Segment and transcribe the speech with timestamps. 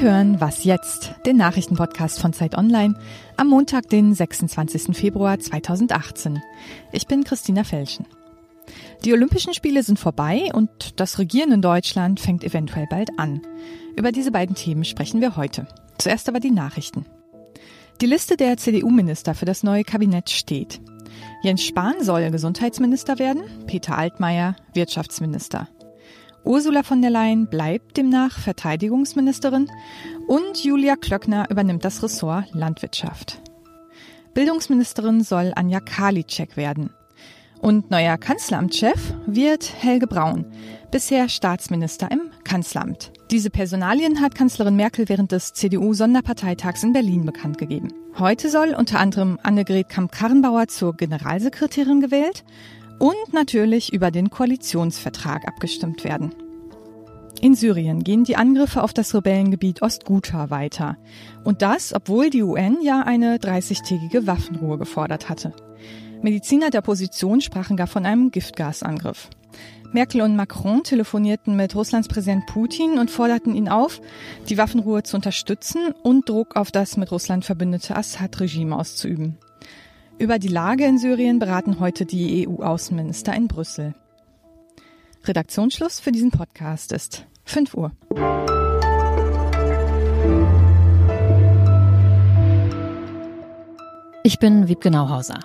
[0.00, 2.94] Sie hören Was jetzt, den Nachrichtenpodcast von Zeit Online
[3.36, 4.96] am Montag, den 26.
[4.96, 6.40] Februar 2018.
[6.90, 8.06] Ich bin Christina Felschen.
[9.04, 13.42] Die Olympischen Spiele sind vorbei und das Regieren in Deutschland fängt eventuell bald an.
[13.94, 15.68] Über diese beiden Themen sprechen wir heute.
[15.98, 17.04] Zuerst aber die Nachrichten.
[18.00, 20.80] Die Liste der CDU-Minister für das neue Kabinett steht.
[21.42, 25.68] Jens Spahn soll Gesundheitsminister werden, Peter Altmaier Wirtschaftsminister.
[26.44, 29.70] Ursula von der Leyen bleibt demnach Verteidigungsministerin
[30.26, 33.40] und Julia Klöckner übernimmt das Ressort Landwirtschaft.
[34.32, 36.90] Bildungsministerin soll Anja Karliczek werden.
[37.60, 40.46] Und neuer Kanzleramtschef wird Helge Braun,
[40.90, 43.12] bisher Staatsminister im Kanzleramt.
[43.30, 47.92] Diese Personalien hat Kanzlerin Merkel während des CDU-Sonderparteitags in Berlin bekannt gegeben.
[48.18, 52.44] Heute soll unter anderem Annegret Kamp-Karrenbauer zur Generalsekretärin gewählt
[53.00, 56.32] und natürlich über den Koalitionsvertrag abgestimmt werden.
[57.40, 60.98] In Syrien gehen die Angriffe auf das Rebellengebiet Ostguta weiter.
[61.42, 65.54] Und das, obwohl die UN ja eine 30-tägige Waffenruhe gefordert hatte.
[66.20, 69.30] Mediziner der Opposition sprachen gar von einem Giftgasangriff.
[69.92, 74.02] Merkel und Macron telefonierten mit Russlands Präsident Putin und forderten ihn auf,
[74.48, 79.38] die Waffenruhe zu unterstützen und Druck auf das mit Russland verbündete Assad-Regime auszuüben.
[80.20, 83.94] Über die Lage in Syrien beraten heute die EU-Außenminister in Brüssel.
[85.24, 87.92] Redaktionsschluss für diesen Podcast ist 5 Uhr.
[94.22, 95.40] Ich bin Wiebke Nauhauser.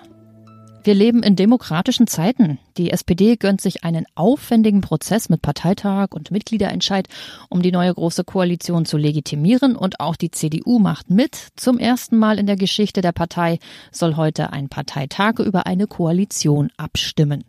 [0.86, 2.60] Wir leben in demokratischen Zeiten.
[2.76, 7.08] Die SPD gönnt sich einen aufwendigen Prozess mit Parteitag und Mitgliederentscheid,
[7.48, 9.74] um die neue große Koalition zu legitimieren.
[9.74, 11.48] Und auch die CDU macht mit.
[11.56, 13.58] Zum ersten Mal in der Geschichte der Partei
[13.90, 17.42] soll heute ein Parteitag über eine Koalition abstimmen.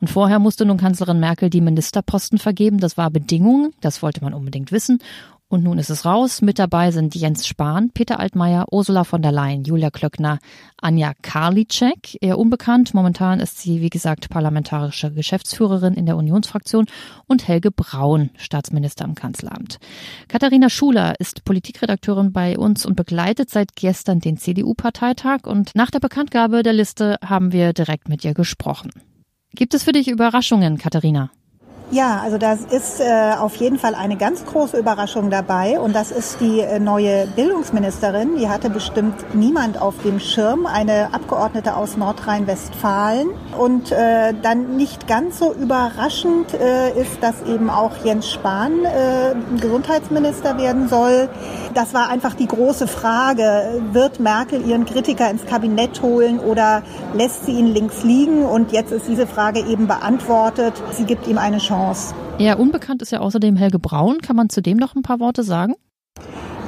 [0.00, 2.80] Und vorher musste nun Kanzlerin Merkel die Ministerposten vergeben.
[2.80, 3.74] Das war Bedingung.
[3.82, 5.00] Das wollte man unbedingt wissen.
[5.50, 6.42] Und nun ist es raus.
[6.42, 10.40] Mit dabei sind Jens Spahn, Peter Altmaier, Ursula von der Leyen, Julia Klöckner,
[10.76, 12.92] Anja Karliczek, eher unbekannt.
[12.92, 16.84] Momentan ist sie, wie gesagt, parlamentarische Geschäftsführerin in der Unionsfraktion
[17.26, 19.78] und Helge Braun, Staatsminister im Kanzleramt.
[20.28, 25.46] Katharina Schuler ist Politikredakteurin bei uns und begleitet seit gestern den CDU-Parteitag.
[25.46, 28.90] Und nach der Bekanntgabe der Liste haben wir direkt mit ihr gesprochen.
[29.54, 31.30] Gibt es für dich Überraschungen, Katharina?
[31.90, 36.10] Ja, also das ist äh, auf jeden Fall eine ganz große Überraschung dabei und das
[36.10, 38.36] ist die äh, neue Bildungsministerin.
[38.36, 43.28] Die hatte bestimmt niemand auf dem Schirm, eine Abgeordnete aus Nordrhein-Westfalen.
[43.56, 49.34] Und äh, dann nicht ganz so überraschend äh, ist, dass eben auch Jens Spahn äh,
[49.58, 51.30] Gesundheitsminister werden soll.
[51.72, 53.80] Das war einfach die große Frage.
[53.92, 56.82] Wird Merkel ihren Kritiker ins Kabinett holen oder
[57.14, 58.44] lässt sie ihn links liegen?
[58.44, 60.74] Und jetzt ist diese Frage eben beantwortet.
[60.92, 61.77] Sie gibt ihm eine Chance.
[61.78, 62.14] Chance.
[62.38, 64.18] Ja, unbekannt ist ja außerdem Helge Braun.
[64.18, 65.74] Kann man zu dem noch ein paar Worte sagen?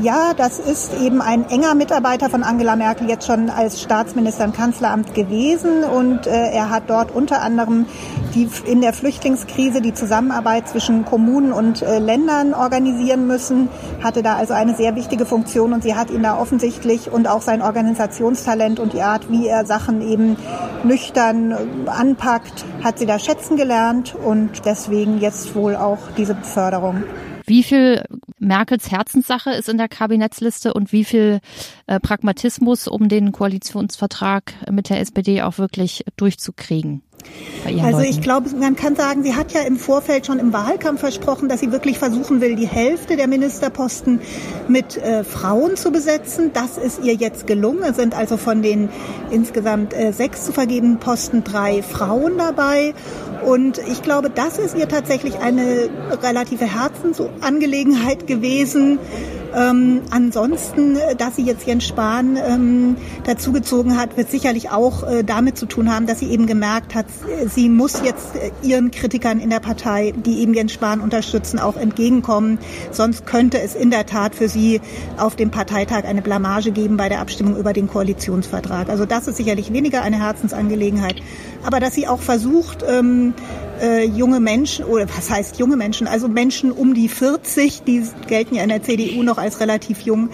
[0.03, 4.55] Ja, das ist eben ein enger Mitarbeiter von Angela Merkel jetzt schon als Staatsminister im
[4.55, 5.85] Kanzleramt gewesen.
[5.85, 7.85] Und äh, er hat dort unter anderem
[8.35, 13.69] die in der Flüchtlingskrise die Zusammenarbeit zwischen Kommunen und äh, Ländern organisieren müssen,
[14.03, 15.75] hatte da also eine sehr wichtige Funktion.
[15.75, 19.67] Und sie hat ihn da offensichtlich und auch sein Organisationstalent und die Art, wie er
[19.67, 20.37] Sachen eben
[20.83, 24.15] nüchtern äh, anpackt, hat sie da schätzen gelernt.
[24.15, 27.05] Und deswegen jetzt wohl auch diese Beförderung.
[27.45, 28.05] Wie viel
[28.41, 31.41] Merkels Herzenssache ist in der Kabinettsliste und wie viel
[31.87, 37.03] äh, Pragmatismus, um den Koalitionsvertrag mit der SPD auch wirklich durchzukriegen?
[37.83, 41.49] Also ich glaube, man kann sagen, sie hat ja im Vorfeld schon im Wahlkampf versprochen,
[41.49, 44.21] dass sie wirklich versuchen will, die Hälfte der Ministerposten
[44.69, 46.51] mit äh, Frauen zu besetzen.
[46.53, 47.83] Das ist ihr jetzt gelungen.
[47.83, 48.89] Es sind also von den
[49.31, 52.95] insgesamt äh, sechs zu vergebenen Posten drei Frauen dabei.
[53.45, 55.89] Und ich glaube, das ist ihr tatsächlich eine
[56.23, 58.99] relative Herzensangelegenheit gewesen.
[59.55, 65.25] Ähm, ansonsten, äh, dass sie jetzt Jens Spahn ähm, dazugezogen hat, wird sicherlich auch äh,
[65.25, 67.07] damit zu tun haben, dass sie eben gemerkt hat,
[67.47, 71.77] sie muss jetzt äh, ihren Kritikern in der Partei, die eben Jens Spahn unterstützen, auch
[71.77, 72.59] entgegenkommen.
[72.91, 74.81] Sonst könnte es in der Tat für sie
[75.17, 78.89] auf dem Parteitag eine Blamage geben bei der Abstimmung über den Koalitionsvertrag.
[78.89, 81.17] Also das ist sicherlich weniger eine Herzensangelegenheit.
[81.65, 83.35] Aber dass sie auch versucht, ähm,
[83.81, 88.55] äh, junge Menschen, oder was heißt junge Menschen, also Menschen um die 40, die gelten
[88.55, 90.31] ja in der CDU noch als relativ jung,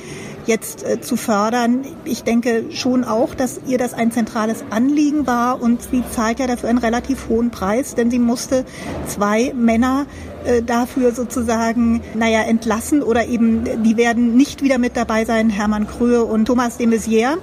[0.47, 1.85] jetzt äh, zu fördern.
[2.05, 6.47] Ich denke schon auch, dass ihr das ein zentrales Anliegen war und sie zahlt ja
[6.47, 8.65] dafür einen relativ hohen Preis, denn sie musste
[9.07, 10.07] zwei Männer
[10.45, 15.87] äh, dafür sozusagen, naja, entlassen oder eben, die werden nicht wieder mit dabei sein, Hermann
[15.87, 17.39] Kröhe und Thomas de Maizière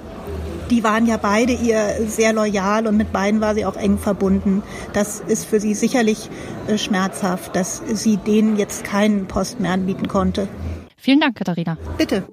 [0.70, 4.62] die waren ja beide ihr sehr loyal und mit beiden war sie auch eng verbunden.
[4.92, 6.30] Das ist für sie sicherlich
[6.66, 10.48] äh, schmerzhaft, dass sie denen jetzt keinen Post mehr anbieten konnte.
[10.96, 11.76] Vielen Dank, Katharina.
[11.98, 12.24] Bitte.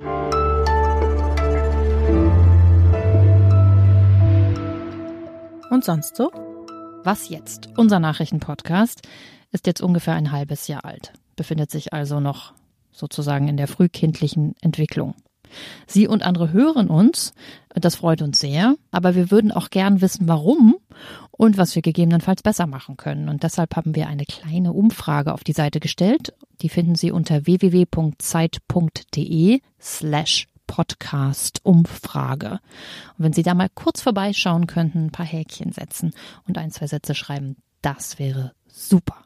[5.70, 6.32] Und sonst so?
[7.04, 7.70] Was jetzt?
[7.78, 9.02] Unser Nachrichtenpodcast
[9.52, 12.54] ist jetzt ungefähr ein halbes Jahr alt, befindet sich also noch
[12.92, 15.16] sozusagen in der frühkindlichen Entwicklung.
[15.88, 17.34] Sie und andere hören uns,
[17.74, 20.76] das freut uns sehr, aber wir würden auch gern wissen, warum
[21.32, 23.30] und was wir gegebenenfalls besser machen können.
[23.30, 26.34] Und deshalb haben wir eine kleine Umfrage auf die Seite gestellt.
[26.62, 28.22] Die finden Sie unter www.zeit.de
[29.80, 32.52] slash Podcast-Umfrage.
[32.52, 32.60] Und
[33.18, 36.14] wenn Sie da mal kurz vorbeischauen könnten, ein paar Häkchen setzen
[36.48, 39.18] und ein, zwei Sätze schreiben, das wäre super.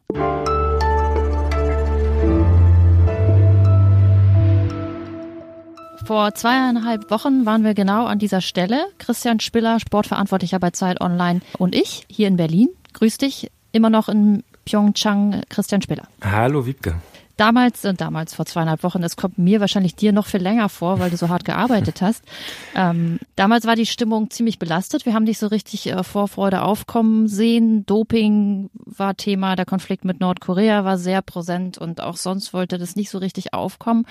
[6.05, 8.85] Vor zweieinhalb Wochen waren wir genau an dieser Stelle.
[8.99, 12.69] Christian Spiller, Sportverantwortlicher bei Zeit Online und ich hier in Berlin.
[12.93, 16.07] Grüß dich, immer noch in Pyeongchang, Christian Spiller.
[16.21, 17.01] Hallo Wiebke.
[17.37, 20.99] Damals, und damals vor zweieinhalb Wochen, es kommt mir wahrscheinlich dir noch viel länger vor,
[20.99, 22.23] weil du so hart gearbeitet hast.
[22.77, 25.05] Ähm, damals war die Stimmung ziemlich belastet.
[25.05, 27.85] Wir haben dich so richtig äh, Vorfreude aufkommen sehen.
[27.85, 32.97] Doping war Thema, der Konflikt mit Nordkorea war sehr präsent und auch sonst wollte das
[32.97, 34.05] nicht so richtig aufkommen.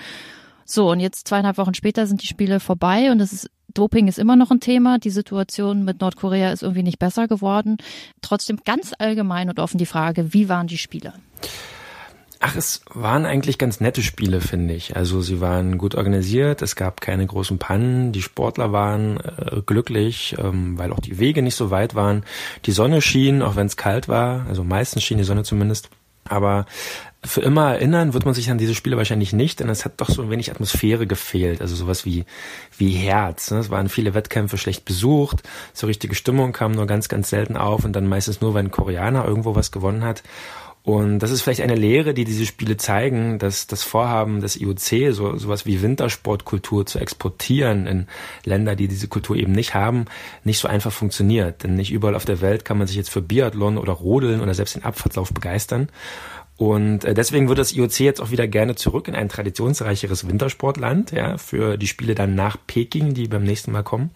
[0.65, 4.19] So, und jetzt zweieinhalb Wochen später sind die Spiele vorbei und es ist Doping ist
[4.19, 4.99] immer noch ein Thema.
[4.99, 7.77] Die Situation mit Nordkorea ist irgendwie nicht besser geworden.
[8.21, 11.13] Trotzdem ganz allgemein und offen die Frage, wie waren die Spiele?
[12.39, 14.95] Ach, es waren eigentlich ganz nette Spiele, finde ich.
[14.95, 20.35] Also sie waren gut organisiert, es gab keine großen Pannen, die Sportler waren äh, glücklich,
[20.37, 22.23] ähm, weil auch die Wege nicht so weit waren.
[22.65, 25.89] Die Sonne schien, auch wenn es kalt war, also meistens schien die Sonne zumindest.
[26.27, 26.65] Aber
[27.23, 30.09] für immer erinnern wird man sich an diese Spiele wahrscheinlich nicht, denn es hat doch
[30.09, 32.25] so ein wenig Atmosphäre gefehlt, also sowas wie,
[32.77, 33.51] wie Herz.
[33.51, 33.59] Ne?
[33.59, 35.43] Es waren viele Wettkämpfe schlecht besucht,
[35.73, 38.71] so richtige Stimmung kam nur ganz, ganz selten auf und dann meistens nur, wenn ein
[38.71, 40.23] Koreaner irgendwo was gewonnen hat.
[40.85, 45.15] Und das ist vielleicht eine Lehre, die diese Spiele zeigen, dass das Vorhaben des IOC,
[45.15, 48.07] so sowas wie Wintersportkultur zu exportieren in
[48.43, 50.05] Länder, die diese Kultur eben nicht haben,
[50.43, 51.63] nicht so einfach funktioniert.
[51.63, 54.53] Denn nicht überall auf der Welt kann man sich jetzt für Biathlon oder Rodeln oder
[54.53, 55.89] selbst den Abfahrtslauf begeistern.
[56.57, 61.11] Und äh, deswegen wird das IOC jetzt auch wieder gerne zurück in ein traditionsreicheres Wintersportland,
[61.11, 64.11] ja, für die Spiele dann nach Peking, die beim nächsten Mal kommen.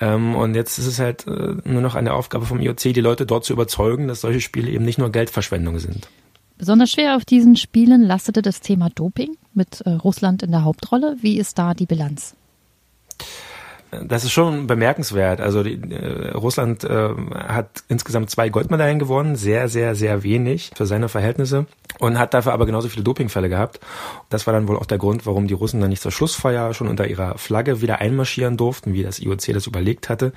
[0.00, 3.26] Ähm, und jetzt ist es halt äh, nur noch eine Aufgabe vom IOC, die Leute
[3.26, 6.08] dort zu überzeugen, dass solche Spiele eben nicht nur Geldverschwendung sind.
[6.56, 11.16] Besonders schwer auf diesen Spielen lastete das Thema Doping mit äh, Russland in der Hauptrolle.
[11.20, 12.36] Wie ist da die Bilanz?
[13.92, 15.42] Das ist schon bemerkenswert.
[15.42, 20.86] Also die, äh, Russland äh, hat insgesamt zwei Goldmedaillen gewonnen, sehr, sehr, sehr wenig für
[20.86, 21.66] seine Verhältnisse
[21.98, 23.80] und hat dafür aber genauso viele Dopingfälle gehabt.
[24.30, 26.88] Das war dann wohl auch der Grund, warum die Russen dann nicht zur Schlussfeier schon
[26.88, 30.32] unter ihrer Flagge wieder einmarschieren durften, wie das IOC das überlegt hatte.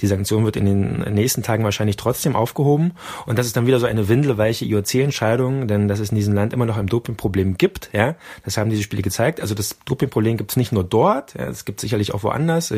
[0.00, 2.92] Die Sanktion wird in den nächsten Tagen wahrscheinlich trotzdem aufgehoben
[3.26, 6.54] und das ist dann wieder so eine windelweiche IOC-Entscheidung, denn dass es in diesem Land
[6.54, 8.14] immer noch ein Dopingproblem gibt, ja,
[8.46, 9.42] das haben diese Spiele gezeigt.
[9.42, 12.72] Also das Dopingproblem gibt es nicht nur dort, ja, es gibt sicherlich auch woanders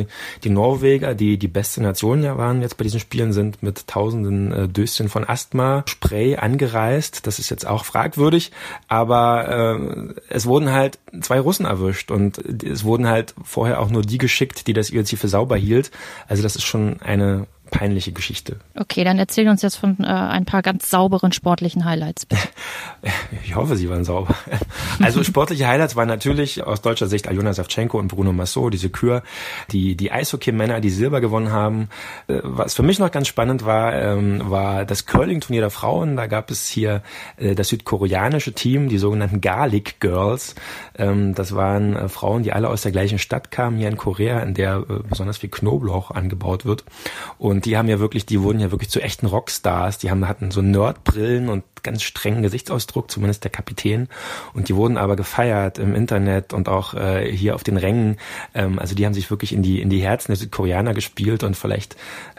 [0.44, 4.52] die Norweger, die die beste Nation ja waren jetzt bei diesen Spielen, sind mit tausenden
[4.52, 7.26] äh, Döschen von Asthma-Spray angereist.
[7.26, 8.52] Das ist jetzt auch fragwürdig,
[8.88, 9.48] aber
[9.78, 14.18] äh, es wurden halt zwei Russen erwischt und es wurden halt vorher auch nur die
[14.18, 15.90] geschickt, die das IOC für sauber hielt.
[16.28, 18.56] Also das ist schon eine peinliche Geschichte.
[18.74, 22.26] Okay, dann erzähl uns jetzt von äh, ein paar ganz sauberen sportlichen Highlights.
[22.26, 22.42] Bitte.
[23.44, 24.34] Ich hoffe, sie waren sauber.
[25.00, 29.22] Also sportliche Highlights waren natürlich aus deutscher Sicht Aljona Savchenko und Bruno Massot, diese Kür,
[29.70, 31.88] die die Eishockey-Männer, die Silber gewonnen haben.
[32.28, 36.16] Äh, was für mich noch ganz spannend war, ähm, war das Curling-Turnier der Frauen.
[36.16, 37.02] Da gab es hier
[37.36, 40.54] äh, das südkoreanische Team, die sogenannten Garlic Girls.
[40.98, 44.40] Ähm, das waren äh, Frauen, die alle aus der gleichen Stadt kamen, hier in Korea,
[44.40, 46.84] in der besonders viel Knoblauch angebaut wird.
[47.38, 49.96] Und und die haben ja wirklich, die wurden ja wirklich zu echten Rockstars.
[49.96, 54.08] Die haben, hatten so Nerdbrillen und ganz strengen Gesichtsausdruck, zumindest der Kapitän.
[54.52, 58.18] Und die wurden aber gefeiert im Internet und auch äh, hier auf den Rängen.
[58.54, 61.56] Ähm, also die haben sich wirklich in die, in die Herzen der Südkoreaner gespielt und
[61.56, 61.96] vielleicht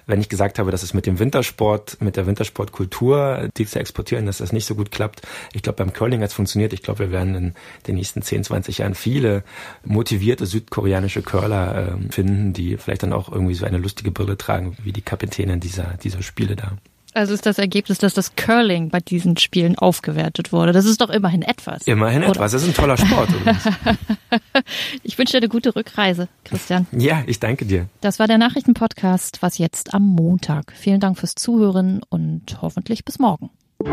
[0.08, 4.26] wenn ich gesagt habe, dass es mit dem Wintersport, mit der Wintersportkultur, die zu exportieren,
[4.26, 5.22] dass das nicht so gut klappt.
[5.54, 6.74] Ich glaube, beim Curling hat es funktioniert.
[6.74, 7.54] Ich glaube, wir werden in
[7.86, 9.44] den nächsten 10, 20 Jahren viele
[9.84, 14.78] motivierte südkoreanische Curler äh, finden, die vielleicht dann auch irgendwie so eine lustige Brille tragen,
[14.82, 16.78] wie die Kapitänin dieser, dieser Spiele da.
[17.18, 20.72] Also ist das Ergebnis, dass das Curling bei diesen Spielen aufgewertet wurde.
[20.72, 21.88] Das ist doch immerhin etwas.
[21.88, 22.34] Immerhin oder?
[22.34, 22.52] etwas.
[22.52, 23.30] Das ist ein toller Sport.
[25.04, 26.86] ich wünsche dir eine gute Rückreise, Christian.
[26.92, 27.88] Ja, ich danke dir.
[28.02, 30.74] Das war der Nachrichtenpodcast, was jetzt am Montag.
[30.74, 33.50] Vielen Dank fürs Zuhören und hoffentlich bis morgen.
[33.80, 33.90] Du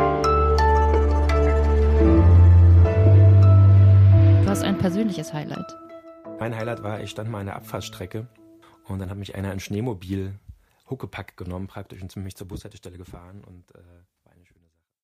[4.46, 5.74] hast ein persönliches Highlight.
[6.38, 8.26] Mein Highlight war, ich stand mal an der Abfahrtsstrecke
[8.86, 10.34] und dann hat mich einer ein Schneemobil
[10.88, 13.80] Huckepack genommen praktisch und mich zur Bushaltestelle gefahren und äh,